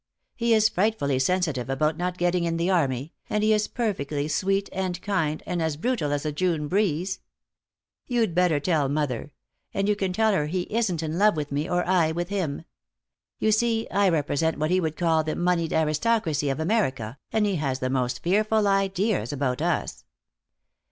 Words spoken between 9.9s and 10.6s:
can tell her